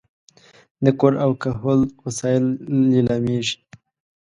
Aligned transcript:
د 0.83 0.85
کور 0.99 1.13
او 1.23 1.31
کهول 1.41 1.79
وسایل 2.05 2.45
لیلامېږي. 2.91 3.55